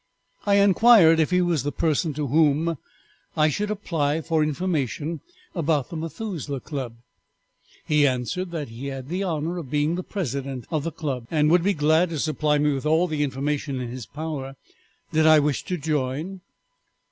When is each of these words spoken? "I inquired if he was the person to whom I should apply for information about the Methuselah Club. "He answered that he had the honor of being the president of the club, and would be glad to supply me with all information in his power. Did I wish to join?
"I 0.47 0.55
inquired 0.55 1.19
if 1.19 1.29
he 1.29 1.41
was 1.41 1.61
the 1.61 1.71
person 1.71 2.11
to 2.15 2.25
whom 2.25 2.75
I 3.37 3.49
should 3.49 3.69
apply 3.69 4.21
for 4.21 4.41
information 4.41 5.21
about 5.53 5.91
the 5.91 5.95
Methuselah 5.95 6.59
Club. 6.61 6.95
"He 7.85 8.07
answered 8.07 8.49
that 8.49 8.69
he 8.69 8.87
had 8.87 9.09
the 9.09 9.21
honor 9.21 9.59
of 9.59 9.69
being 9.69 9.93
the 9.93 10.01
president 10.01 10.65
of 10.71 10.83
the 10.83 10.91
club, 10.91 11.27
and 11.29 11.51
would 11.51 11.61
be 11.61 11.75
glad 11.75 12.09
to 12.09 12.17
supply 12.17 12.57
me 12.57 12.73
with 12.73 12.87
all 12.87 13.11
information 13.11 13.79
in 13.79 13.89
his 13.89 14.07
power. 14.07 14.55
Did 15.11 15.27
I 15.27 15.37
wish 15.37 15.63
to 15.65 15.77
join? 15.77 16.41